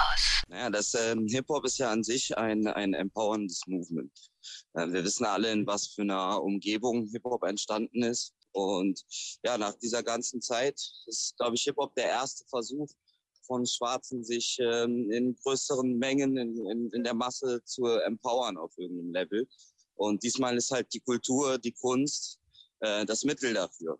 [0.00, 0.42] Campus.
[0.48, 4.12] Naja, das ähm, Hip-Hop ist ja an sich ein, ein empowerndes Movement.
[4.74, 8.34] Äh, wir wissen alle, in was für einer Umgebung Hip-Hop entstanden ist.
[8.52, 9.04] Und
[9.44, 12.90] ja, nach dieser ganzen Zeit ist, glaube ich, Hip-Hop der erste Versuch
[13.46, 18.76] von Schwarzen, sich ähm, in größeren Mengen in, in, in der Masse zu empowern auf
[18.76, 19.48] irgendeinem Level.
[19.94, 22.38] Und diesmal ist halt die Kultur, die Kunst
[22.80, 23.98] äh, das Mittel dafür.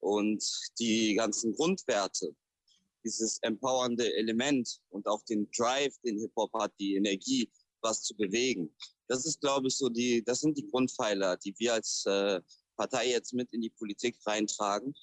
[0.00, 0.44] Und
[0.78, 2.34] die ganzen Grundwerte,
[3.04, 7.50] dieses empowernde Element und auch den Drive, den Hip-Hop hat, die Energie,
[7.82, 8.74] was zu bewegen.
[9.06, 12.40] Das ist, glaube ich, so die, das sind die Grundpfeiler, die wir als äh,
[12.76, 14.94] Partei jetzt mit in die Politik reintragen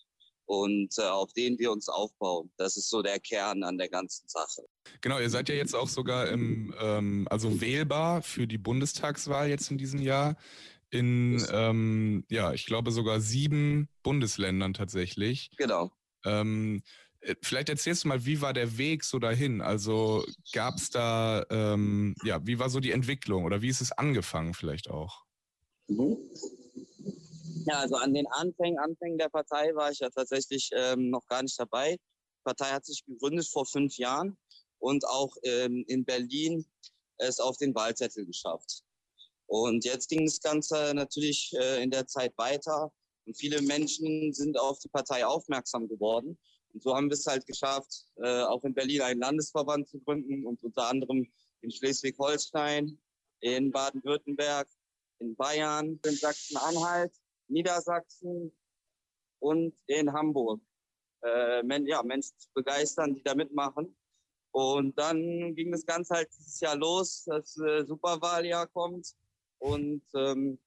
[0.45, 2.51] und äh, auf denen wir uns aufbauen.
[2.57, 4.63] Das ist so der Kern an der ganzen Sache.
[5.01, 9.71] Genau, ihr seid ja jetzt auch sogar im, ähm, also wählbar für die Bundestagswahl jetzt
[9.71, 10.37] in diesem Jahr
[10.91, 15.51] in, ähm, ja, ich glaube sogar sieben Bundesländern tatsächlich.
[15.57, 15.91] Genau.
[16.23, 16.83] Ähm,
[17.14, 19.61] äh, vielleicht erzählst du mal, wie war der Weg so dahin?
[19.61, 23.91] Also gab es da, ähm, ja, wie war so die Entwicklung oder wie ist es
[23.91, 25.23] angefangen vielleicht auch?
[25.87, 26.17] Mhm.
[27.67, 31.41] Ja, also an den Anfängen, Anfängen der Partei war ich ja tatsächlich ähm, noch gar
[31.41, 31.93] nicht dabei.
[31.93, 34.37] Die Partei hat sich gegründet vor fünf Jahren
[34.79, 36.65] und auch ähm, in Berlin
[37.17, 38.83] es auf den Wahlzettel geschafft.
[39.47, 42.91] Und jetzt ging das Ganze natürlich äh, in der Zeit weiter
[43.25, 46.37] und viele Menschen sind auf die Partei aufmerksam geworden.
[46.73, 50.45] Und so haben wir es halt geschafft, äh, auch in Berlin einen Landesverband zu gründen
[50.45, 51.27] und unter anderem
[51.61, 52.99] in Schleswig-Holstein,
[53.39, 54.67] in Baden-Württemberg,
[55.19, 57.13] in Bayern, in Sachsen-Anhalt
[57.47, 58.51] Niedersachsen
[59.39, 60.61] und in Hamburg.
[61.23, 63.95] Äh, men ja, Menschen zu begeistern, die da mitmachen.
[64.51, 69.13] Und dann ging das Ganze halt dieses Jahr los, das äh, Superwahljahr kommt.
[69.59, 70.59] Und ähm,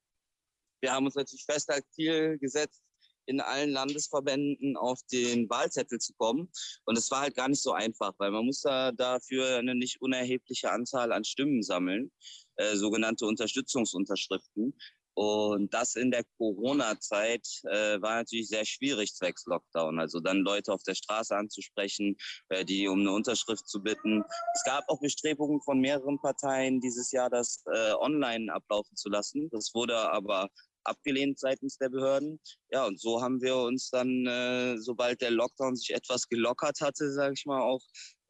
[0.81, 2.83] wir haben uns natürlich fest als Ziel gesetzt,
[3.27, 6.51] in allen Landesverbänden auf den Wahlzettel zu kommen.
[6.87, 10.01] Und es war halt gar nicht so einfach, weil man muss da dafür eine nicht
[10.01, 12.11] unerhebliche Anzahl an Stimmen sammeln,
[12.57, 14.75] äh, sogenannte Unterstützungsunterschriften.
[15.19, 19.99] Und das in der Corona-Zeit äh, war natürlich sehr schwierig, zwecks Lockdown.
[19.99, 22.17] Also dann Leute auf der Straße anzusprechen,
[22.51, 24.23] äh, die um eine Unterschrift zu bitten.
[24.55, 29.51] Es gab auch Bestrebungen von mehreren Parteien dieses Jahr, das äh, online ablaufen zu lassen.
[29.51, 30.49] Das wurde aber
[30.85, 32.41] abgelehnt seitens der Behörden.
[32.71, 37.13] Ja, und so haben wir uns dann, äh, sobald der Lockdown sich etwas gelockert hatte,
[37.13, 37.83] sage ich mal, auch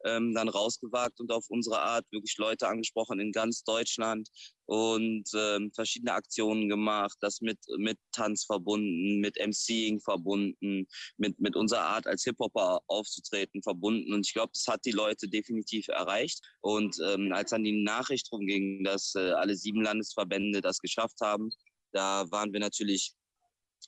[0.05, 4.29] ähm, dann rausgewagt und auf unsere Art wirklich Leute angesprochen in ganz Deutschland
[4.65, 10.87] und ähm, verschiedene Aktionen gemacht, das mit, mit Tanz verbunden, mit MCing verbunden,
[11.17, 14.13] mit, mit unserer Art als Hip-Hopper aufzutreten verbunden.
[14.13, 16.39] Und ich glaube, das hat die Leute definitiv erreicht.
[16.61, 21.49] Und ähm, als dann die Nachricht rumging, dass äh, alle sieben Landesverbände das geschafft haben,
[21.91, 23.13] da waren wir natürlich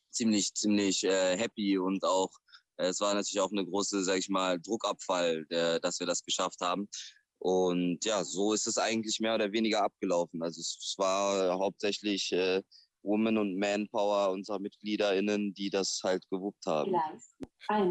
[0.10, 2.30] ziemlich, ziemlich äh, happy und auch
[2.78, 6.62] es war natürlich auch eine große, sag ich mal, Druckabfall, der, dass wir das geschafft
[6.62, 6.88] haben.
[7.38, 10.42] Und ja, so ist es eigentlich mehr oder weniger abgelaufen.
[10.44, 12.62] Also es war hauptsächlich äh,
[13.04, 16.94] Women und Manpower unserer MitgliederInnen, die das halt gewuppt haben.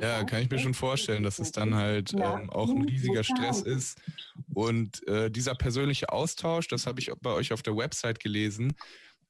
[0.00, 3.62] Ja, kann ich mir schon vorstellen, dass es dann halt ähm, auch ein riesiger Stress
[3.62, 3.99] ist.
[4.54, 8.75] Und äh, dieser persönliche Austausch, das habe ich bei euch auf der Website gelesen,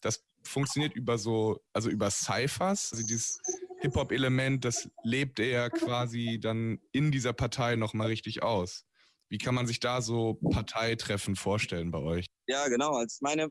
[0.00, 3.40] das funktioniert über so, also über Cyphers, also dieses
[3.80, 8.84] Hip-Hop-Element, das lebt er quasi dann in dieser Partei nochmal richtig aus.
[9.28, 12.26] Wie kann man sich da so Parteitreffen vorstellen bei euch?
[12.46, 12.94] Ja, genau.
[12.94, 13.48] Also ich meine,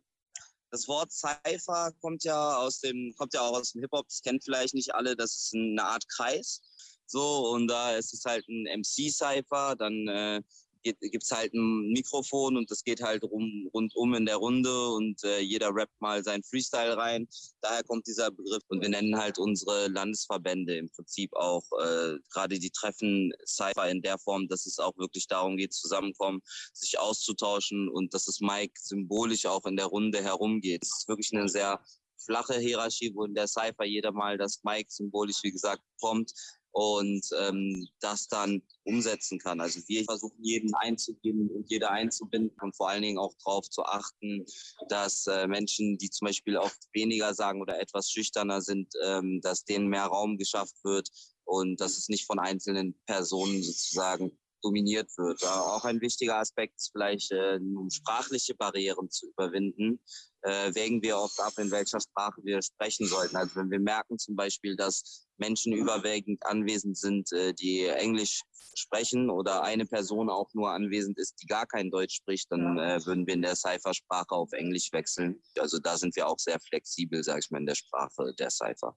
[0.72, 4.06] das Wort Cypher kommt ja aus dem, kommt ja auch aus dem Hip-Hop.
[4.08, 5.16] Das kennt vielleicht nicht alle.
[5.16, 6.62] Das ist eine Art Kreis.
[7.06, 10.42] So, und da ist es halt ein MC-Cypher, dann äh,
[10.84, 15.24] gibt es halt ein Mikrofon und das geht halt rum, rundum in der Runde und
[15.24, 17.28] äh, jeder rappt mal seinen Freestyle rein.
[17.62, 22.60] Daher kommt dieser Begriff und wir nennen halt unsere Landesverbände im Prinzip auch äh, gerade
[22.60, 26.42] die Treffen Cypher in der Form, dass es auch wirklich darum geht, zusammenkommen,
[26.74, 30.84] sich auszutauschen und dass es Mike symbolisch auch in der Runde herumgeht.
[30.84, 31.80] Es ist wirklich eine sehr
[32.18, 36.34] flache Hierarchie, wo in der Cypher jeder mal das Mike symbolisch, wie gesagt, kommt
[36.72, 39.60] und ähm, das dann umsetzen kann.
[39.60, 43.84] Also wir versuchen jeden einzubinden und jeder einzubinden und vor allen Dingen auch darauf zu
[43.84, 44.46] achten,
[44.88, 49.66] dass äh, Menschen, die zum Beispiel oft weniger sagen oder etwas schüchterner sind, ähm, dass
[49.66, 51.10] denen mehr Raum geschafft wird
[51.46, 55.42] und dass es nicht von einzelnen Personen sozusagen dominiert wird.
[55.42, 60.00] Ja, auch ein wichtiger Aspekt ist vielleicht, äh, um sprachliche Barrieren zu überwinden,
[60.42, 63.36] äh, wägen wir oft ab, in welcher Sprache wir sprechen sollten.
[63.36, 68.42] Also wenn wir merken zum Beispiel, dass Menschen überwiegend anwesend sind, äh, die Englisch
[68.76, 73.06] sprechen oder eine Person auch nur anwesend ist, die gar kein Deutsch spricht, dann äh,
[73.06, 75.42] würden wir in der Cypher-Sprache auf Englisch wechseln.
[75.58, 78.96] Also da sind wir auch sehr flexibel, sage ich mal, in der Sprache der Cypher.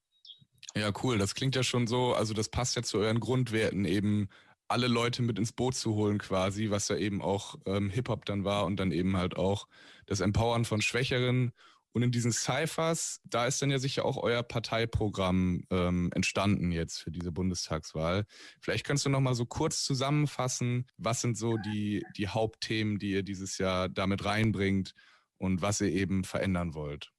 [0.75, 1.19] Ja, cool.
[1.19, 4.29] Das klingt ja schon so, also das passt ja zu euren Grundwerten eben
[4.73, 8.45] alle Leute mit ins Boot zu holen quasi, was ja eben auch ähm, Hip-Hop dann
[8.45, 9.69] war und dann eben halt auch
[10.07, 11.53] das Empowern von Schwächeren.
[11.93, 16.99] Und in diesen Cyphers, da ist dann ja sicher auch euer Parteiprogramm ähm, entstanden jetzt
[16.99, 18.25] für diese Bundestagswahl.
[18.61, 23.11] Vielleicht kannst du noch mal so kurz zusammenfassen, was sind so die, die Hauptthemen, die
[23.11, 24.95] ihr dieses Jahr damit reinbringt
[25.37, 27.13] und was ihr eben verändern wollt?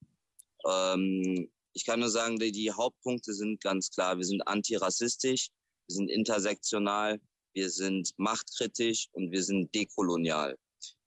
[0.67, 4.17] Ähm, ich kann nur sagen, die, die Hauptpunkte sind ganz klar.
[4.17, 5.49] Wir sind antirassistisch,
[5.87, 7.19] wir sind intersektional,
[7.53, 10.57] wir sind machtkritisch und wir sind dekolonial.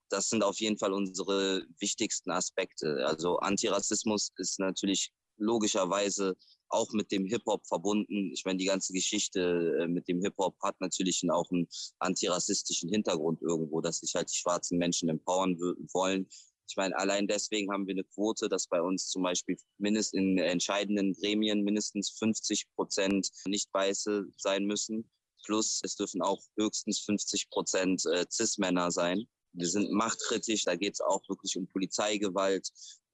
[0.09, 3.05] Das sind auf jeden Fall unsere wichtigsten Aspekte.
[3.07, 6.37] Also Antirassismus ist natürlich logischerweise
[6.69, 8.33] auch mit dem Hip-Hop verbunden.
[8.33, 13.41] Ich meine, die ganze Geschichte äh, mit dem Hip-Hop hat natürlich auch einen antirassistischen Hintergrund
[13.43, 15.57] irgendwo, dass sich halt die schwarzen Menschen empowern
[15.93, 16.29] wollen.
[16.69, 20.39] Ich meine, allein deswegen haben wir eine Quote, dass bei uns zum Beispiel mindestens in
[20.39, 25.09] entscheidenden Gremien mindestens 50 Prozent Nicht-Weiße sein müssen.
[25.47, 29.27] Plus es dürfen auch höchstens 50 Prozent äh, Cis-Männer sein.
[29.53, 32.69] Wir sind machtkritisch, da geht es auch wirklich um Polizeigewalt,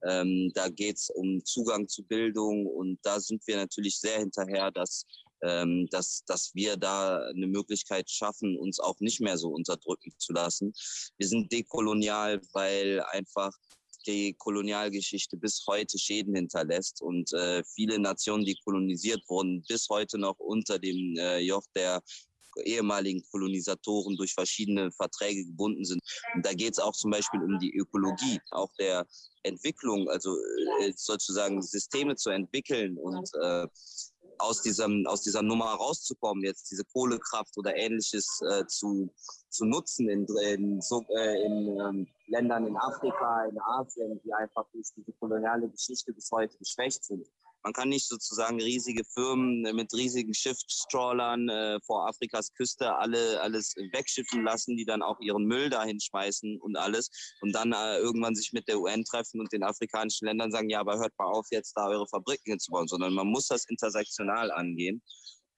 [0.04, 4.70] ähm, da geht es um Zugang zu Bildung und da sind wir natürlich sehr hinterher,
[4.72, 5.04] dass,
[5.42, 10.32] ähm, dass, dass wir da eine Möglichkeit schaffen, uns auch nicht mehr so unterdrücken zu
[10.32, 10.72] lassen.
[11.18, 13.52] Wir sind dekolonial, weil einfach
[14.02, 20.18] die Kolonialgeschichte bis heute Schäden hinterlässt und äh, viele Nationen, die kolonisiert wurden, bis heute
[20.18, 22.02] noch unter dem äh, Joch der
[22.64, 26.00] ehemaligen Kolonisatoren durch verschiedene Verträge gebunden sind.
[26.34, 29.06] Und da geht es auch zum Beispiel um die Ökologie, auch der
[29.42, 30.36] Entwicklung, also
[30.80, 33.66] äh, sozusagen Systeme zu entwickeln und äh,
[34.38, 39.12] aus, diesem, aus dieser Nummer rauszukommen, jetzt diese Kohlekraft oder ähnliches äh, zu,
[39.48, 44.64] zu nutzen in, in, so, äh, in ähm, Ländern in Afrika, in Asien, die einfach
[44.72, 47.26] durch diese koloniale Geschichte bis heute geschwächt sind.
[47.62, 53.74] Man kann nicht sozusagen riesige Firmen mit riesigen Schiffstrawlern äh, vor Afrikas Küste alle alles
[53.92, 57.10] wegschiffen lassen, die dann auch ihren Müll dahin schmeißen und alles
[57.40, 60.80] und dann äh, irgendwann sich mit der UN treffen und den afrikanischen Ländern sagen, ja,
[60.80, 64.50] aber hört mal auf, jetzt da eure Fabriken zu bauen, sondern man muss das intersektional
[64.50, 65.02] angehen.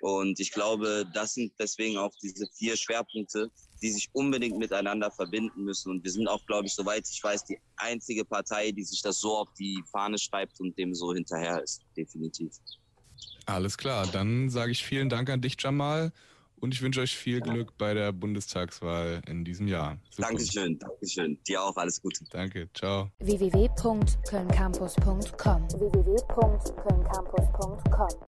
[0.01, 3.51] Und ich glaube, das sind deswegen auch diese vier Schwerpunkte,
[3.81, 5.91] die sich unbedingt miteinander verbinden müssen.
[5.91, 9.21] Und wir sind auch, glaube ich, soweit ich weiß, die einzige Partei, die sich das
[9.21, 11.83] so auf die Fahne schreibt und dem so hinterher ist.
[11.97, 12.53] Definitiv.
[13.47, 16.13] Alles klar, dann sage ich vielen Dank an dich, Jamal.
[16.57, 19.99] Und ich wünsche euch viel Glück bei der Bundestagswahl in diesem Jahr.
[20.09, 20.29] Super.
[20.29, 21.39] Dankeschön, Dankeschön.
[21.47, 22.25] Dir auch alles Gute.
[22.31, 23.11] Danke, ciao.
[23.19, 26.17] www.kölncampus.com www